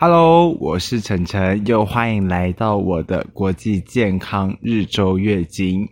[0.00, 5.88] Hello，我是晨晨，又欢迎来到我的国际健康日周月经。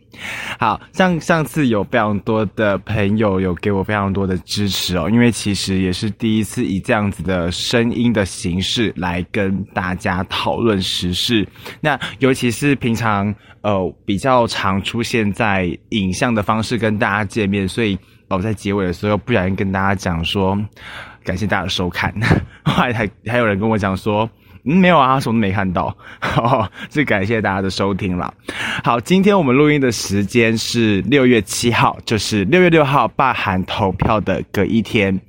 [0.60, 11.44] 好，像上次有非常多的朋友有给我非常多的支持哦，因为其实也是第一次以这样子的声音的形式来跟大家讨论时事。
[11.80, 17.98] 那尤其是平常呃比较常出现在影像的方式跟大家见面，所以
[18.28, 20.56] 我在结尾的时候不小心跟大家讲说。
[21.26, 22.14] 感谢大家的收看，
[22.64, 24.30] 后来还还有人跟我讲说，
[24.64, 25.94] 嗯，没有啊，什么都没看到，
[26.36, 28.32] 哦，是感谢大家的收听了。
[28.84, 35.20] 好，今天我们录音的时间是六月七号，就是六月六号罢韩投票的隔一天。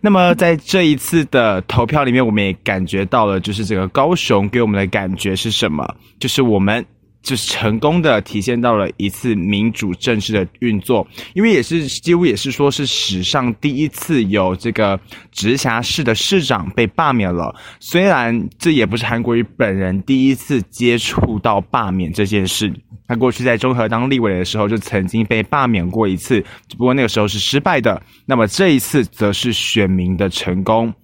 [0.00, 5.88] 那么在这一次的投票里面，我们也感觉到了，就是这个高雄给我们的感觉是什么？
[6.18, 6.84] 就是我们。
[7.26, 14.98] 就是成功的体现到了一次民主政治的运作，因为也是几乎也是说是史上第一次有这个
[15.32, 17.52] 直辖市的市长被罢免了。
[17.80, 22.72] 虽然这也不是韩国瑜本人第一次接触到罢免这件事，
[23.08, 28.00] 他过去在中和当立委的时候就曾经被罢免过一次，只不过那个时候是失败的。
[28.24, 30.94] 那么这一次则是选民的成功。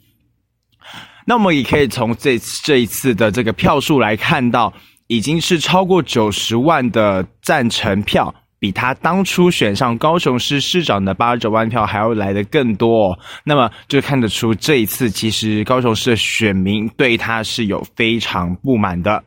[1.27, 4.72] 那我们也可以从这这一次的这个票数来看到。
[5.12, 13.14] 已经是超过九十万的赞成票，比他当初选上高雄市市长的八十九万票还要来得更多。
[13.44, 19.22] 那么就看得出这一次其实高雄市的选民对他是有非常不满的。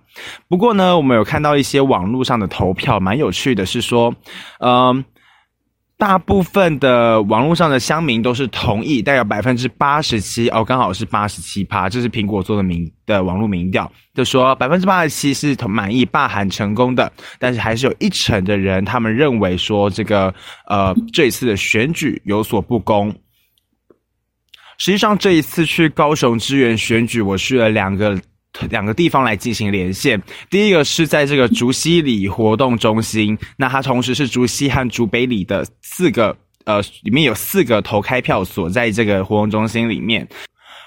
[0.48, 4.12] 不过呢，我们有看到一些网络上的投票，蛮有趣的是说，
[4.62, 5.06] 嗯。
[5.98, 20.34] 大部分的网络上的乡民都是同意，大概百分之八十七哦，刚好是八十七趴，这是苹果做的民的网络民调，就说百分之八十七是满意罢韩成功的，但是还是有一成的人，他们认为说这个
[20.68, 23.10] 呃这一次的选举有所不公。
[24.78, 28.20] 实际上这一次去高雄支援选举，我去了两个。
[28.70, 36.36] 两个地方来进行连线，第一个是在这个竹西里活动中心，那它同时是竹西和竹北里的四个，
[36.66, 40.28] 呃，里面有四个投开票所在这个活动中心里面。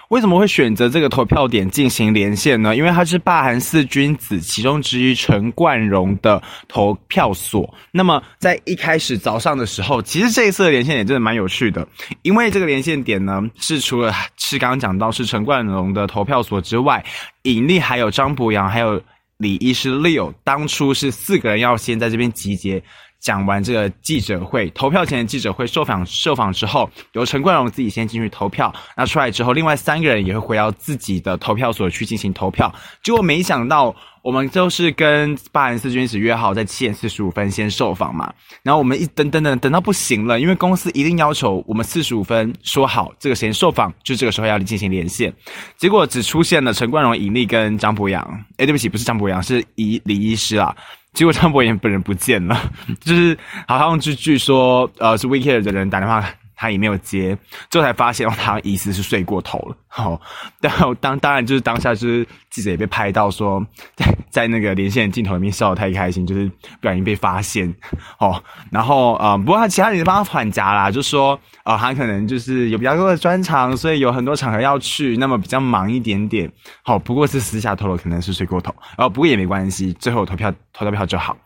[0.09, 2.75] 为什么会选择这个投票点进行连线呢？
[2.75, 7.73] 因为它是霸韩四君子其中之一陈冠荣的投票所。
[7.93, 11.87] 那么在一开始早上的时候，其实这一次的连线点真的蛮有趣的，
[12.23, 17.05] 因为这个连线点呢是除了是刚刚讲到是陈冠荣的投票所之外，
[17.43, 19.01] 尹力还有张博洋还有
[19.37, 22.83] 李医师 Leo，当初是四个人要先在这边集结。
[23.21, 28.73] 讲完这个记者会，投票前的记者会受访受访之后，由陈冠荣自己先进去投票。
[28.97, 32.73] 那出来之后，另外三个人也会回到自己的投票所去进行投票。
[33.03, 38.33] 结果没想到，我们就是跟罢韩四君子约好在七点四十五分先受访嘛。
[38.63, 45.33] 然后我们一等等等等到不行了，因为公司一定要求我们四十五分说好这个时间受访，就这个时候要进行连线。
[45.77, 48.23] 结果只出现了陈冠荣、尹力跟张博洋。
[48.59, 50.75] 诶，对不起，不是张博洋，是李李医师啊。
[51.19, 52.57] 结果张博言本人不见了，
[53.03, 53.37] 就是
[53.67, 56.25] 好像据据说，呃，是 WeCare 的人打电话，
[56.61, 57.39] 他也没有接，
[57.71, 59.77] 最后才发现，他疑似是睡过头了。
[59.87, 60.21] 好，
[60.61, 63.65] 然后当当然就是当下就是记者也被拍到说，
[63.95, 67.73] 在在那个连线镜头里面笑得太开心，就是不小心被发现。
[68.19, 68.43] 哦，
[68.73, 76.51] 然后呃，不过他其他人帮他缓颊啦，就说呃，他可能就是有比较多的专长，所以有很多场合要去，那么比较忙一点点。
[76.83, 78.75] 好，不过是私下透露，可能是睡过头。
[78.97, 81.37] 哦，不过也没关系，最后投票投到票就好。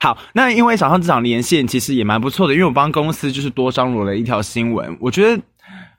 [0.00, 5.42] 好，那因为早上这场连线其实也蛮不错的，因为我帮公司就是多张罗了一条新闻，我觉得，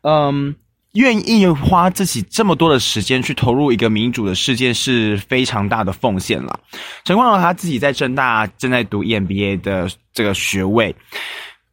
[0.03, 0.55] 嗯。
[0.95, 6.57] 愿意花自己这么多的时间去投入一个民主的事件是非常大的奉献了。
[7.03, 10.95] 陈冠荣他自己在政大正在读 EMBA 的这个学位，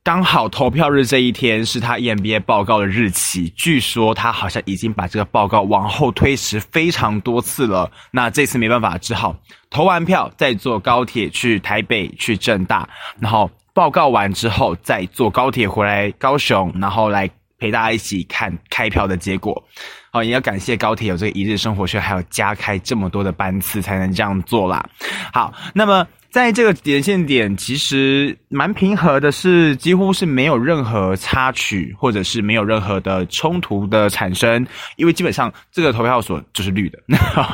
[0.04, 3.48] 刚好投票日这一天是他 EMBA 报告的日期。
[3.50, 7.88] 据说他好像已经把这个报告往后推迟非常多次了。
[8.10, 9.36] 那这次没办法，只好
[9.70, 12.88] 投完票再坐高铁去台北去政大，
[13.20, 17.30] 然后报告完之后再坐高铁回来高雄，然后来。
[17.58, 19.62] 陪大家一起看开票的结果，
[20.10, 24.84] 好，也要感谢高铁有这个一日生活圈，还有加开这么多的班次才能这样做啦。
[25.32, 36.98] 好，那么在这个连线点，其实蛮平和的，是几乎是没有任何插曲，或者是没有任何的冲突的产生，因为基本上这个投票所就是绿的。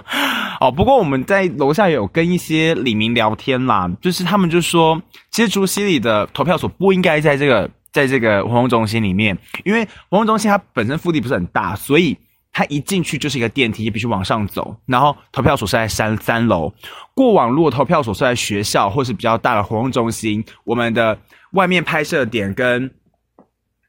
[0.61, 5.03] 哦，不过我们在楼下有跟一些李明聊天啦，就是他们就说，
[5.33, 7.69] 其实竹西里的投票所不应该在这个。
[7.91, 12.17] 在这个活动中心里面，因为活动中心它本身腹地不是很大，所以
[12.53, 14.77] 它一进去就是一个电梯，必须往上走。
[14.87, 16.73] 然后投票所是在三三楼。
[17.15, 21.19] 过往如果投票所是在学校或是比较大的活动中心，我们的
[21.53, 22.91] 外面拍摄点跟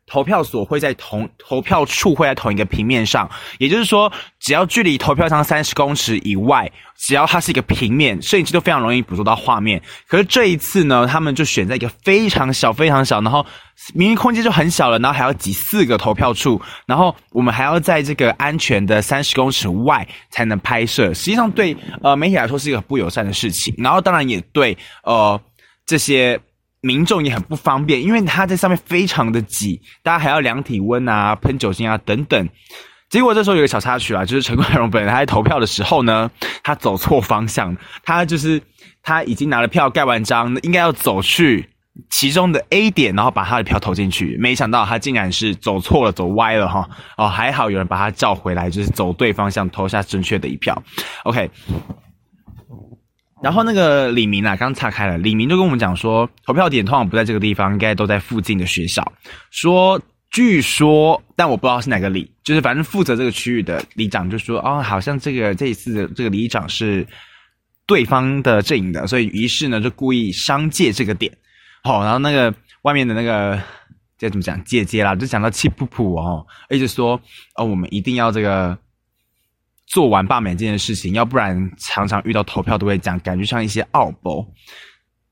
[0.10, 3.30] 投票所会在同投票处会在同一个平面上，
[3.60, 9.80] 也就是说，只要距离投票箱三十公尺以外，只要它是一个平面，摄影机都非常容易捕捉到画面。
[10.08, 13.46] 可是这一次呢，他们就选在一个非常小、非常小，然后
[13.94, 21.14] 明明空间就很小了，然后还要挤四个投票处，然后我们还要在这个安全的三十公尺外才能拍摄。
[21.14, 25.40] 实际上对呃媒体来说是一个不友善的事情，然后当然也对呃
[25.86, 26.40] 这些。
[26.82, 32.50] 民众也很不方便，因为他在上面非常的挤，大家还要量体温啊、喷酒精啊等等。
[33.10, 36.30] 结果这时候有个小插曲啊，就是陈冠荣本人他在投票的时候呢，
[36.64, 38.62] 他走错方向，他就是
[39.02, 41.68] 他已经拿了票盖完章，应该要走去
[42.10, 46.88] 其中的 A 点，然后把他的票投进去，没想到他竟然是走错了，走歪了哈。
[47.18, 50.80] 哦，还好有人把他叫回来，就是走对方向，投下正确的一票。
[51.24, 51.50] OK。
[53.42, 55.18] 然后那个李明啊，刚岔开了。
[55.18, 59.14] 李明就跟我们讲说，投票点通常不在这个地方，应该都在附近的学校。
[59.50, 60.00] 说，
[60.30, 67.08] 据说，但我不知道是哪个里，就是反正负责这个区域的里长就说，哦，好像这个这一次的这个里长是
[67.86, 71.32] 对方的阵营的，所以于是呢就故意商借这个点。
[71.82, 73.58] 好、哦，然后那个外面的那个
[74.18, 77.20] 这怎么讲姐姐啦，就讲到气噗噗哦，一直说，
[77.56, 78.78] 哦，我们一定要这个。
[79.90, 84.48] 做完罢免这件事情，要不然常常遇到投票都会讲，感觉像一些奥博。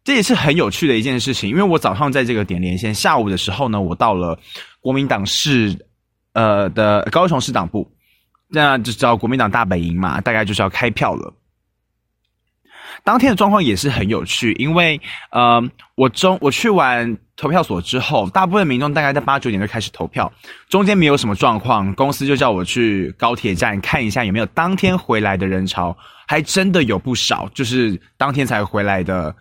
[0.04, 4.38] 这也是很有趣的一件事情，因为我早上在这个点连线，下午的时候呢，我到了
[4.80, 5.77] 国民党市
[6.33, 7.89] 呃的高雄市党部，
[8.48, 11.33] 那就叫国民党大本营嘛，大概就是要开票了。
[13.04, 15.00] 当天的状况也是很有趣，因为
[15.32, 15.62] 呃，
[15.96, 20.32] 我中我去完投票所之后，大部分民众大概在八九点就开始投票，
[20.70, 25.96] 中间没有什么状况，公司就叫我去高铁站看一下有没有当天回来的人潮，
[26.28, 29.36] 还真的有不少，就是当天才回来的。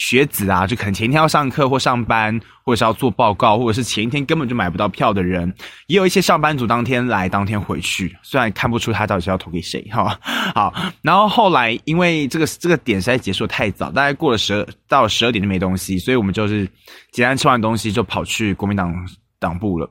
[0.00, 5.54] 学子啊，就可能前一天要上课或上班，或者是要做报告，或者是前一天根本就买不到票的人，
[5.88, 8.16] 也有一些上班族当天来，当天回去。
[8.22, 10.18] 虽然看不出他到底是要投给谁，哈，
[10.54, 10.74] 好。
[11.02, 16.66] 然后后来因为这个这个点实在结束太早，大概过了十二到了十二点就没东西，所以我们就是
[17.12, 18.94] 简单吃完东西就跑去国民党
[19.38, 19.86] 党部了。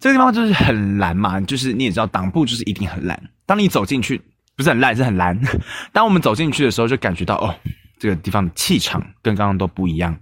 [0.00, 3.20] 这个地方就是很蓝嘛，就是你也知道党部就是一定很蓝。
[3.46, 4.20] 当你走进去，
[4.56, 5.40] 不是很烂，是很蓝。
[5.94, 7.54] 当我们走进去的时候，就感觉到哦。
[7.98, 10.16] 这个地方的气场跟刚刚都不一样，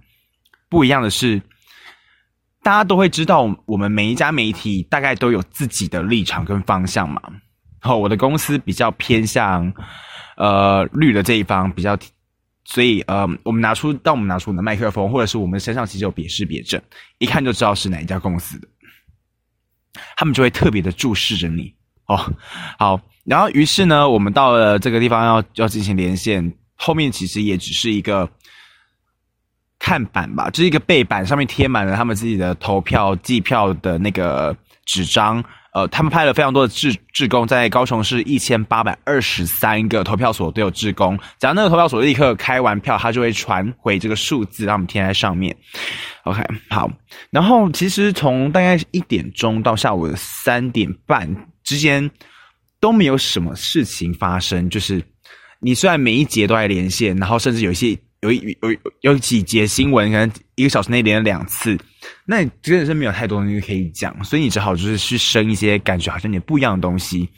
[0.67, 1.41] 不一样的是，
[2.63, 7.21] 大家都会知道，我们每一家媒体大概都有自己的立场跟方向嘛。
[7.79, 9.71] 然后我的公司比较偏向
[10.35, 11.97] 呃绿的这一方，比较，
[12.65, 16.81] 所以呃，我们拿出当我们拿出我们的麦克风，或者是我们身上其实有别识别证，
[17.19, 18.67] 一看就知道是哪一家公司的，
[20.15, 21.73] 他们就会特别的注视着你
[22.07, 22.33] 哦。
[22.79, 26.56] 好，然后于是呢，我们到了这个地方要要进行连线。
[26.77, 28.29] 后面其实也只是一个
[29.79, 35.43] 看板吧，就是一个背板，上面贴满了他们自己的投票计票的那个纸张。
[35.73, 41.15] 呃，他们派了非常多的志志工，在高雄市一千八百二十三个投票所都有志工。
[41.39, 45.55] 只要那个投票所立刻开完票，他就会传回这个数字，让我们贴在上面。
[46.23, 46.89] OK，好。
[47.29, 51.29] 然后其实从大概一点钟到下午的三点半
[51.63, 52.09] 之间
[52.79, 55.03] 都没有什么事情发生，就是。
[55.59, 61.77] 你虽然每一节都在连线，然后甚至有一些有有有有几节新闻，可能一个小时内连了两次，
[62.25, 67.29] 那你真的是没有太多东西可以讲，所以你只好就是去生一些感觉好像有点不一样的东西。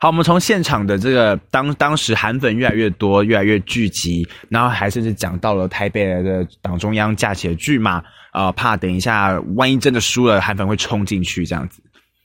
[0.00, 11.80] 好，我们从现场的这个当当时韩粉越来越多，越来越聚集，然后还甚至讲到了台北的党中央架起了巨马，呃，怕等一下万一真的输了，韩粉会冲进去这样子。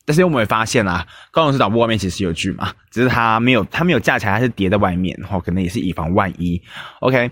[0.10, 6.60] 但是我们会发现啊，高雄市党部外面其实有巨马，只是它没有，它没有架起来，它是叠在外面，然后可能也是以防万一。
[7.02, 7.30] OK，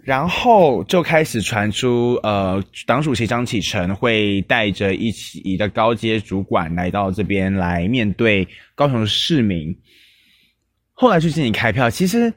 [0.00, 9.78] 然后就开始传出，呃，党主席张启臣会带着一起的高阶主管来到这边来面对高雄市民。
[10.94, 12.32] 后来去进行开票，其实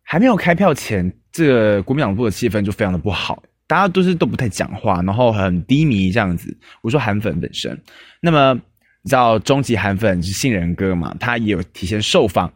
[0.00, 3.42] 还没有开票前，这个国民党部的气氛就非常的不好。
[3.70, 6.58] 大家都是都不太讲话，然后很低迷这样子。
[6.82, 7.80] 我说韩粉本身，
[8.20, 8.52] 那么
[9.02, 11.14] 你知道终极韩粉是杏仁哥嘛？
[11.20, 12.52] 他也有提前受访。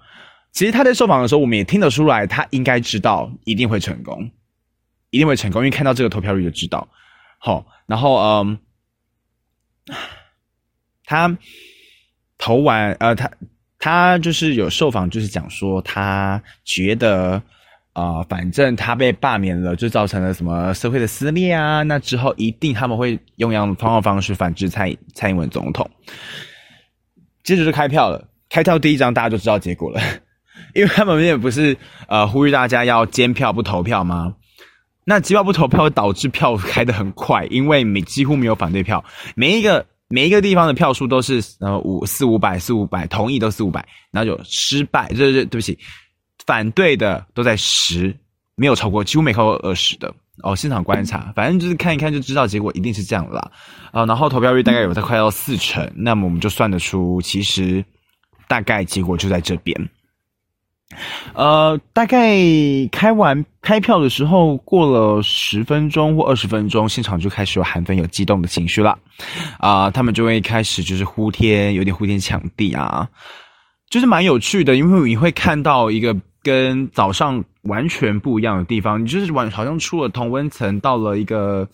[0.51, 4.29] 其实他在受访的时候，我们也听得出来，他应该知道一定会成功，
[5.11, 6.89] 一定会成功，因为看到这个投票率就知道。
[7.39, 8.59] 好，然后嗯，
[11.05, 11.39] 他
[12.39, 13.31] 投完呃，他
[13.79, 17.41] 他就是有受访，就是讲说他觉得。
[17.95, 21.83] 啊、反正他被罢免了，就造成了什么社会的撕裂啊？
[21.85, 25.89] 那之后一定他们会用一样的方方式反制蔡蔡英文总统。
[27.45, 30.01] 接着就开票了，开票第一张大家就知道结果了，
[30.75, 31.77] 因为他们也不是
[32.09, 34.35] 呃呼吁大家要监票不投票吗？
[35.05, 39.05] 那机票不投票会导致票开得很快，因为每几乎没有反对票，
[39.37, 45.79] 每一个每一个地方的票数都是呃五四五百四五百，同意都四五百，然后就失败，这这对不起，
[46.47, 48.15] 反对的都在十，
[48.55, 50.55] 没有超过，几乎没超过二十的哦。
[50.55, 53.51] 现场观察，反正就是看一看就知道结果一定是这样啦。
[53.93, 57.85] 啊、呃，然后投票率大概有在快到四成，那么我们就算得出，其实
[58.49, 59.89] 大概结果就在这边。
[61.33, 62.37] 呃，大概
[62.93, 68.91] 开完开票的时候，过了十分钟或二十分钟，现场就开始有韩粉有激动的情绪了，
[69.59, 73.09] 啊、呃，他们就会开始就是呼天，有点呼天抢地啊，
[73.91, 81.69] 就是蛮有趣的，因为你会看到一个跟早上完全不一样的地方，你就是完好像出了同温层，到了一个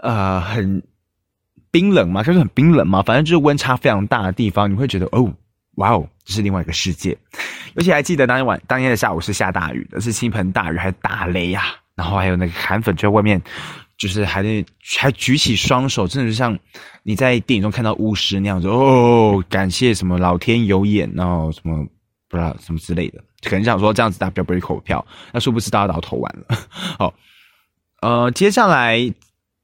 [0.00, 0.80] 呃很
[1.72, 5.34] 冰冷嘛，就是很冰冷嘛，反正就是温差非常大的地方，你会觉得哦。
[5.78, 7.18] 哇哦，这是另外一个世界，
[7.74, 13.42] 尤其还记得当天晚当天的下午是下大雨的，是倾盆大雨，还打雷呀、啊，然后还有那个韩粉就在外面，
[13.98, 14.64] 就是还在
[15.00, 16.56] 还举起双手，真的是像
[17.02, 21.84] 你在电影中看到巫师那样子哦，感谢什么老天有眼，然后什么
[22.28, 26.58] 不知道什么之类的，可能想说这样子大家不会投票，那殊不知大家都投完了。
[26.98, 27.14] 好，
[28.02, 28.98] 呃，接下来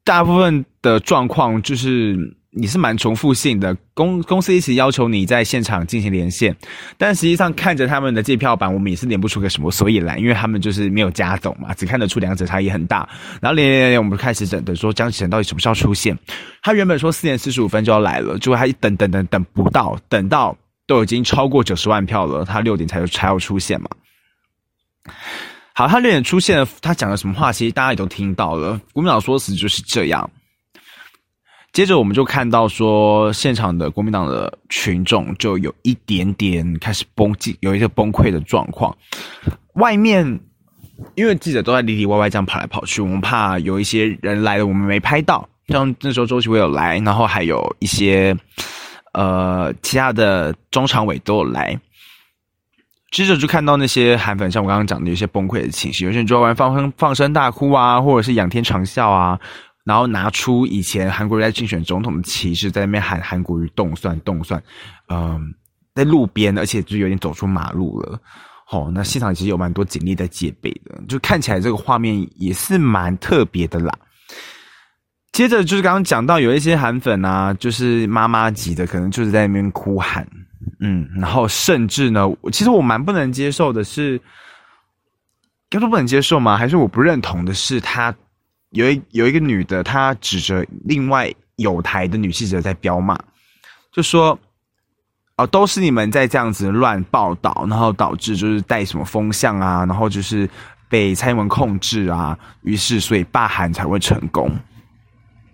[0.03, 2.37] 大部分的状况就是。
[2.53, 6.53] 你是蛮重复性的，公公司一直要求你在现场进行连线，
[6.97, 13.07] 但实际上看着他们的计票板，我们也是连不出个什么所以然，因为他们就是没有加总嘛，只看得出两者差异很大。
[13.41, 16.13] 然后连连连，我们开始等等说江启臣到底什么时候出现？
[16.61, 20.53] 他原本说四点四十五分就要来了，结果他一等等等等不到，等到
[20.91, 23.87] 都已经超过九十万票了，他六点才才要出现嘛。
[25.73, 27.53] 好，他六点出现，他讲了什么话？
[27.53, 30.29] 其实大家也都听到了，国民党说辞就是这样。
[31.71, 38.93] 接着我们就看到说，现场的国民党的群众就有一点点开始崩，有一个崩溃的状况。
[39.75, 40.41] 外面
[41.15, 45.47] 因为记者都在里里外外这样跑来跑去，我们怕有一些人来了，我们没拍到。
[45.69, 48.35] 像那时候周奇伟有来，然后还有一些
[49.13, 51.79] 呃其他的中常委都有来。
[53.11, 59.39] 接着就看到那些韩粉，像我刚刚讲的，有些崩溃的情绪，有些人就在外放声放声大哭啊，或者是仰天长啸啊。
[59.83, 64.61] 然后拿出以前韩国瑜在竞选总统的旗帜，在那边喊韩国瑜动算动算，
[65.09, 65.53] 嗯，
[65.95, 68.17] 在路边，而且就有点走出马路了。
[68.69, 73.91] 哦，那现场其实有蛮多警力在戒备的，就看起来这个画面也是蛮特别的啦。
[75.31, 80.27] 接着就是刚刚讲到有一些韩粉啊，就是妈妈级的，可能就是在那边哭喊，
[80.79, 84.19] 嗯，然后甚至呢，其实我蛮不能接受的是，
[85.71, 86.57] 要说不能接受吗？
[86.57, 88.13] 还是我不认同的是他。
[88.73, 93.19] 有一有一个女的，她指着另外有台的女记者在飙骂，
[93.91, 94.39] 就说
[95.35, 100.49] ：“哦，都是你们在这样子乱报道，然后导致就是带什么风向啊，然后就是
[100.87, 104.49] 被蔡英文控制啊，于是所以罢韩才会成功。”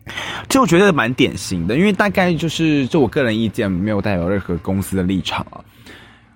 [0.50, 5.60] 就我觉得蛮典型的，因为大概就是就我个人意见，没有代表任何公司的立场啊。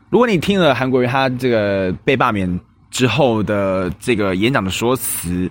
[0.10, 2.60] 如果你听了韩国瑜他这个被罢免
[2.90, 5.50] 之后的这个演讲的说辞，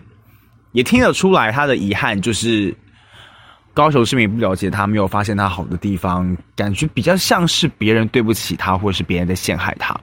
[0.73, 2.75] 也听得出来，他的遗憾就是
[3.73, 9.99] 高雄市民不了解他，没有发现他好的地方，感觉比较像是别人对不起他，或者是别人在陷害他。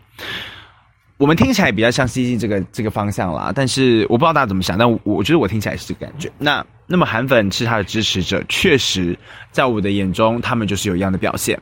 [1.18, 6.32] 我们听起来比较像西进这个这个方向啦，但是我不知道大家怎么想，但我我觉得我听起来是这个感觉。
[6.38, 9.18] 那那么韩粉是他的支持者，确实
[9.52, 11.60] 在我的眼中，他们就是有一样的表现。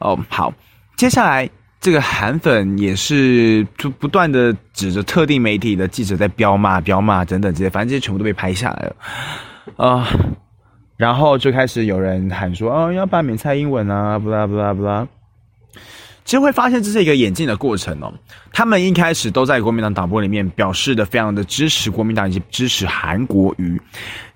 [0.00, 0.52] 哦，好，
[0.96, 1.48] 接下来。
[1.80, 8.96] 这个韩粉也是就不断的指着特定媒体的记者在彪骂、彪骂等等这些，反正这些全部都被拍下来了，
[9.76, 10.08] 啊、
[10.96, 15.06] 然后就开始有人喊说：“哦，要罢免蔡英文啊，不啦不啦不啦。”
[16.28, 18.12] 其实会发现这是一个演进的过程哦。
[18.52, 23.80] 他们一开始都在国民党党部里面表示的非常的支持国民党以及支持韩国瑜，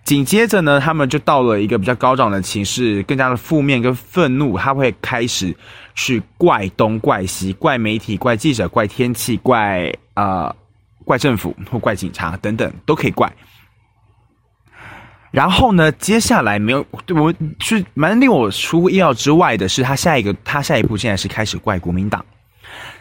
[0.03, 5.55] 紧接着呢，他们就到了一个比较高涨的情势，更加的负面跟愤怒，他会开始。
[5.95, 10.51] 去怪东怪西，怪媒体，怪记者，怪天气，怪呃，
[11.05, 13.31] 怪政府或怪警察等等，都可以怪。
[15.33, 22.25] 然后呢，接下来没有对，我是蛮令我出乎意料之外的是，他下一个，他下一步现在是开始怪国民党。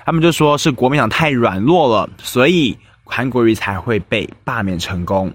[0.05, 5.31] 他们就说是国民党太软弱了，所以韩国瑜才会被罢免成功。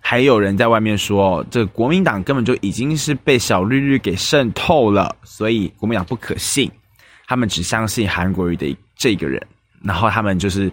[0.00, 6.70] 还有人在外面说，这国民党根本就已经是被小绿绿给渗透了，所以国民党不可信。
[7.26, 9.44] 他们只相信韩国瑜的这个人，
[9.82, 10.70] 然后他们就是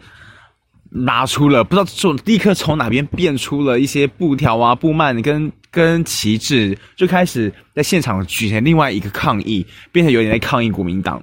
[0.91, 11.21] 拿出了不知道从立刻从哪边变出了一些布条啊、布幔跟跟旗帜，就开始在现场举行另外一个抗议，变成有点在抗议国民党。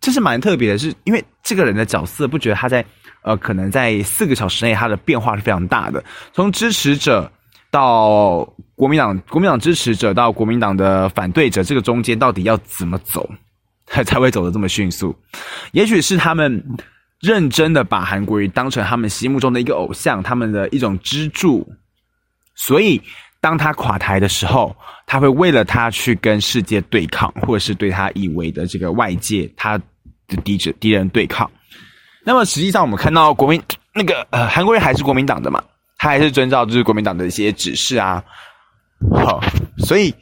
[0.00, 2.84] 这是蛮特别的是，是因为这个人的角色，不觉得他在
[3.22, 6.02] 呃，可能在四个小时内他的变化是非常大的，
[6.32, 7.30] 从支持者
[7.70, 13.28] 到国民党，国民党支持者到国民党的反对者，这个中间到底要怎么走，
[13.86, 15.14] 才 才会走得这么迅速？
[15.72, 16.62] 也许是他们
[17.20, 21.66] 认真的把韩国瑜当成他们心目中的一个偶像，他们的一种支柱，
[22.54, 23.02] 所以。
[23.38, 24.74] 当他垮台的时候，
[25.06, 29.78] 他会为了他去跟世界对抗，或者是对他以为的这个外界他
[30.26, 31.48] 的敌者敌人对抗。
[32.24, 33.62] 那么实际上，我们看到国民
[33.94, 35.62] 那个呃韩国瑜还是国民党的嘛，
[35.96, 38.24] 他还是遵照就是国民党的一些指示啊。
[39.12, 39.40] 好，
[39.78, 40.12] 所以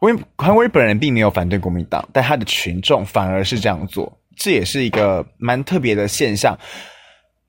[0.00, 6.58] 我，韩韩国瑜本人并没有反对国民党，但他的群众反而是这样做，这也是一个蛮特别的现象。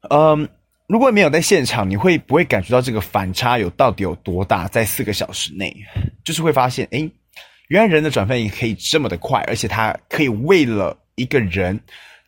[0.09, 0.47] 嗯。
[0.87, 4.67] 如果没有在现场，你会不会感觉到这个反差有到底有多大？
[4.67, 5.75] 在四个小时内，
[6.23, 7.09] 就是会发现，诶，
[7.69, 11.79] 原来人的转变也可以这么的快，而且他可以为了一个人，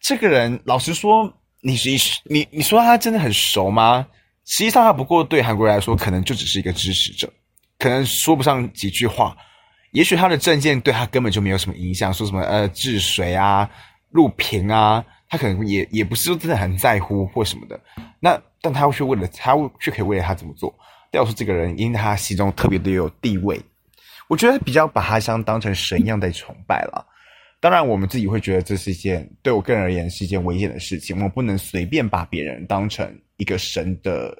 [0.02, 4.08] 这个人老实说，你你你你说他真的很熟吗？
[4.46, 7.32] 实际上，他不过对韩国人来说，可能就只是一个支持者，
[7.78, 9.38] 可能说不上几句话，
[9.92, 13.70] 也许他的政见对他根本就没有什么影响，说什么呃治水啊、
[14.12, 15.06] 录屏啊。
[15.30, 17.78] 他可能也也不是说真的很在乎或什么的，
[18.18, 20.74] 那但他会去为了他却可以为了他怎么做？
[21.12, 23.60] 要说这个人，因为他心中特别的有地位，
[24.30, 27.06] 我觉得比较把他像当成神一样在崇拜了。
[27.60, 31.14] 当然，我们自己会觉得这是一件对我个人而言是一件危险的事情。
[31.18, 34.34] 我们不能随便把别人当成一个神的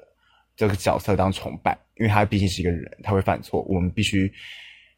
[0.56, 3.60] 这个角色当崇拜，因为他毕竟是一个人，他会犯错。
[3.68, 4.32] 我们必须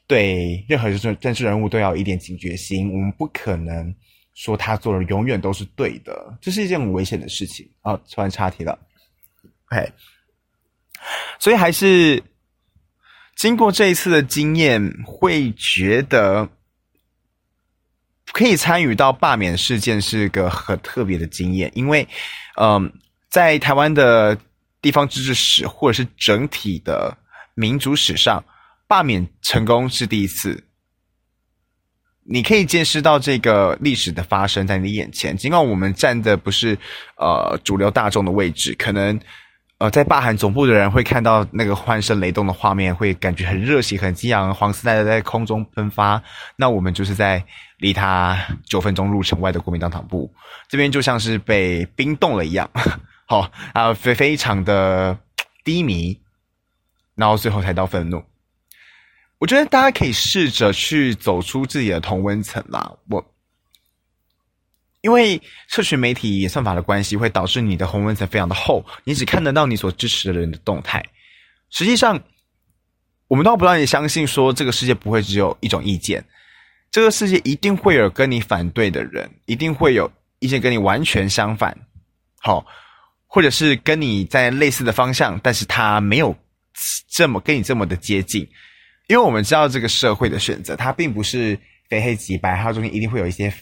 [0.07, 3.93] 对任何政政治人物都要有一点警觉心，我们不可能。
[4.43, 7.95] 说他做的永远都是对的，这是一件很危险的事情啊！
[8.11, 8.79] 突然岔题了
[9.71, 9.93] ，OK，
[11.39, 12.23] 所以还是
[13.37, 16.49] 经过这一次的经验，会觉得
[18.33, 22.09] 可以参与到罢免事件是个很特别的经验，因为，
[22.57, 22.91] 嗯，
[23.29, 24.35] 在台湾的
[24.81, 27.15] 地方自治史或者是整体的
[27.53, 28.43] 民主史上，
[28.89, 30.65] 罢免成功是第一次。
[32.33, 36.79] 你可以见识到这个历史的发生在你眼前，尽管我们站的不是
[37.17, 39.19] 呃主流大众的位置，可能
[39.79, 46.23] 呃在霸韩总部的人会看到那个欢声雷动的画面，会感觉很热血、很激昂，黄丝带在在空中喷发。
[46.55, 47.45] 那我们就是在
[47.79, 50.33] 离他九分钟路程外的国民党党部，
[50.69, 52.71] 这边就像是被冰冻了一样，
[53.27, 55.19] 好啊，非非常的
[55.65, 56.17] 低迷，
[57.17, 58.23] 然后最后才到愤怒。
[59.41, 62.93] 我觉得大家可以试着去走出自己的同温层啦。
[63.09, 63.25] 我
[65.01, 71.03] 因为社群媒体演算法的关系，会导致你的同温层非常的厚，你只看得到你所支持的人的动态。
[71.71, 72.23] 实际上，
[73.29, 76.23] 我们都不让你相信说这个世界不会只有一种意见，
[76.91, 81.75] 这个世界一定会有跟你反对的人，一定会有意见跟你完全相反，
[82.41, 82.67] 好，
[83.27, 86.37] 或者是跟你在类似的方向，但是他没有
[87.09, 88.47] 这么跟你这么的接近。
[89.11, 93.53] 因为我们知道这个社会的选择，它并不是非黑即白，它中间一定会有一些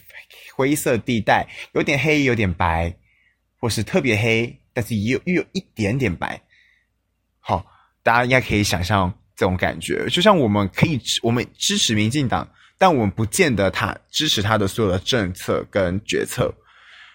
[0.55, 2.95] 灰色地带，有点黑，有点白，
[3.57, 6.39] 或是特别黑，但是也有又有一点点白。
[7.39, 7.65] 好，
[8.03, 16.53] 大家应该可以想象这种感觉，就像我们可以我们支持民进党，但我们不见得他支持他的所有的政策跟决策。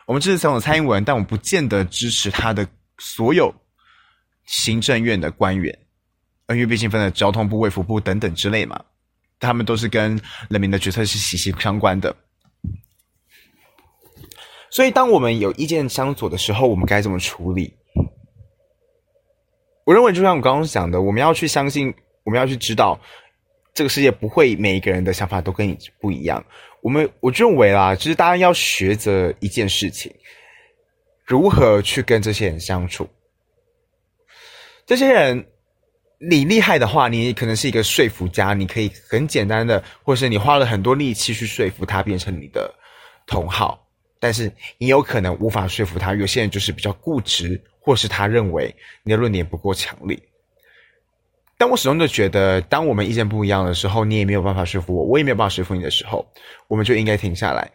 [0.06, 2.66] 我们支持总统蔡英文，但我们不见得支持他的
[2.98, 3.54] 所有
[4.44, 5.78] 行政院的官员。
[6.50, 8.84] 因为毕竟分了交通部、卫福部等等之类嘛，
[9.40, 12.14] 他们都是跟人民的决策是息息相关的。
[14.68, 17.72] 所以，当我们有意见相左的时候，我们该怎么处理？
[19.84, 23.00] 我认为，就像我刚刚讲的，我们要去相信，我们要去知道，
[23.72, 26.44] 这个世界不会每一个人的想法都跟你不一样。
[26.82, 30.12] 我们我认为啦，就是大家要学着一件事情，
[31.24, 33.08] 如何去跟这些人相处。
[34.84, 35.46] 这些人。
[36.18, 42.72] 你厉害的话，你可能是一个说服家，你可以很简单的，或是你花了很多力气去说服他变成你的
[43.26, 43.86] 同好，
[44.18, 46.14] 但是你有可能无法说服他。
[46.14, 50.18] 有些人就是比较固执，或是他认为你的论点不够强烈。
[51.56, 56.26] 但我始终都觉得，当我们意见不一样的时候，你也没有办法说服我，我也没有办法说服你的时候，
[56.68, 57.70] 我们就应该停下来。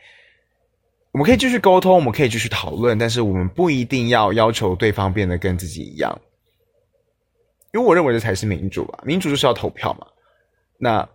[1.12, 6.20] 我们可以继续沟通，我们可以继续讨论，但是我们不一定要要求对方变得跟自己一样。
[7.74, 10.08] 因为我认为这才是民主吧，民主就是要投票嘛。
[10.78, 11.08] 那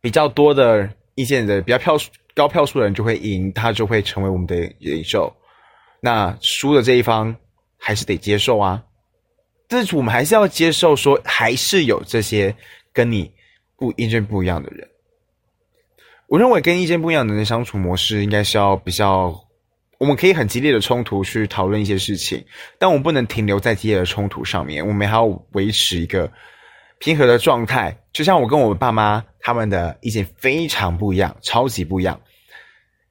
[0.00, 5.32] 比较多的意见的比较票数高票数的人就会赢，他就会成为我们的领袖。
[6.00, 7.34] 那输的这一方
[7.78, 8.82] 还是得接受啊。
[9.68, 12.54] 但是我们还是要接受说，还是有这些
[12.92, 13.32] 跟你
[13.76, 14.88] 不意见不一样的人。
[16.26, 19.43] 我认为跟意见不一样的人相处模式，应该是要比较，
[20.04, 22.44] 我们可以很激烈的冲突去讨论一些事情，
[22.78, 26.30] 但我们不能停留在激烈的冲突上面，我们还要维持一个
[26.98, 27.96] 平和的状态。
[28.12, 32.20] 就像我跟我爸妈他们的意见非常不一样，超级不一样。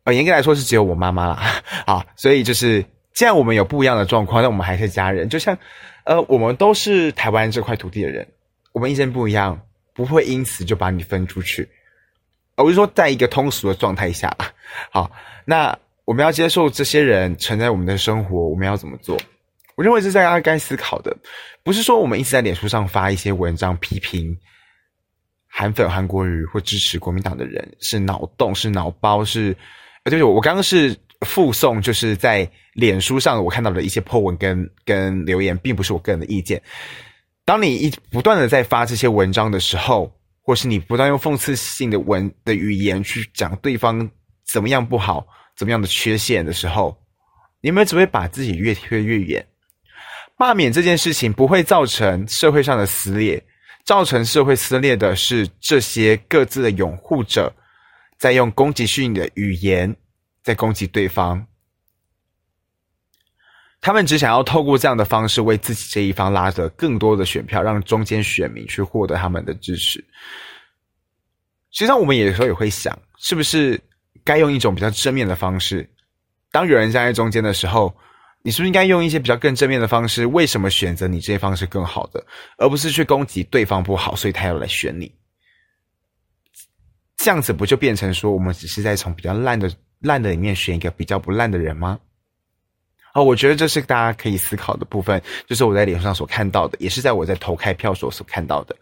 [0.03, 5.27] 呃，严格来说是只有我妈妈啦， 啊，所以就是既然我们有不一样的状况，但我们还是家人。
[5.27, 5.57] 就像，
[6.03, 8.27] 呃，我们都是台湾这块土地的人，
[8.71, 9.59] 我们意见不一样，
[9.95, 11.67] 不会因此就把你分出去。
[12.55, 14.31] 我是说，在一个通俗的状态下，
[14.91, 15.11] 好，
[15.43, 15.75] 那
[16.05, 19.17] 我们要接受这些人存在我们的生活，我们要怎么做？
[19.75, 21.15] 我认为这是大家该思考的，
[21.63, 24.37] 不是说我们一直在脸书上发一些文章批评
[25.47, 29.55] 韩粉、韩国瑜或支持国民党的人是脑洞、是脑包、是。
[30.05, 36.61] 对不起，我刚刚是附送，就是在脸书上我看到的一些 po 文跟跟留言，并不是我个人的意见。
[37.45, 44.11] 当你一不断的在发这些文章的时候，或是你不断用讽刺性的文的语言去讲对方
[44.45, 46.97] 怎么样不好、怎么样的缺陷的时候，
[47.61, 49.45] 你们只会把自己越推越远。
[50.37, 53.43] 罢免这件事情不会造成社会上的撕裂，
[53.85, 57.53] 造成社会撕裂的是这些各自的拥护者。
[58.17, 59.93] 在用攻击性的语言
[60.43, 61.45] 在攻击对方，
[63.81, 69.99] 他们只想要透过这样的方式为自己这一方拉得更多的选票，让中间选民去获得他们的支持。
[71.71, 73.77] 实际上，我们有时候也会想，是不是
[74.23, 75.89] 该用一种比较正面的方式？
[76.51, 77.95] 当有人站在中间的时候，
[78.41, 80.25] 你是不是应该用一些比较更正面的方式？
[80.25, 82.25] 为什么选择你这些方式更好的，
[82.57, 85.11] 而不是去攻击对方不好，所以他要来选你？
[87.17, 91.99] 这样子不就变成说，我们只是在从比较烂的烂的里面选一个比较不烂的人吗？
[93.13, 98.75] 哦，我觉得这是大家可以思考的部分，就是我在脸上所看到的，也是在我在投开票所所看到的。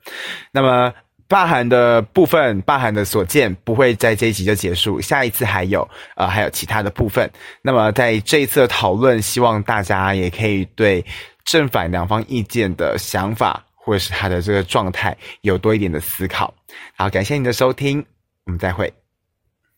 [0.51, 0.93] 那么
[1.31, 7.31] 罢韩的部分，罢韩的所见不会在这一集就结束，下一次还有呃还有其他的部分。
[7.61, 11.05] 那么在这一次的讨论，希望大家也可以对
[11.45, 16.53] 正反两方意见的想法，或者是他的这个状态有多一点的思考。
[16.97, 18.05] 好，感谢你的收听。
[18.43, 19.00] 我们再会。